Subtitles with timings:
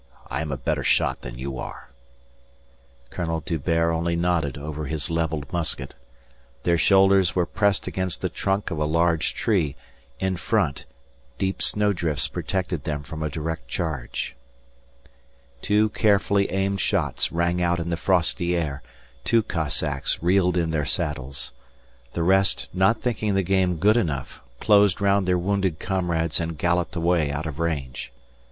[0.31, 1.91] I am a better shot than you are."
[3.11, 5.93] Colonel D'Hubert only nodded over his levelled musket.
[6.63, 9.75] Their shoulders were pressed against the trunk of a large tree;
[10.19, 10.85] in front,
[11.37, 14.35] deep snowdrifts protected them from a direct charge.
[15.61, 17.79] [Illustration: 088.jpg "You take the nearest brute, Colonel D'Hubert"] Two carefully aimed shots rang out
[17.79, 18.83] in the frosty air,
[19.23, 21.51] two Cossacks reeled in their saddles.
[22.13, 26.95] The rest, not thinking the game good enough, closed round their wounded comrades and galloped
[26.95, 28.11] away out of range.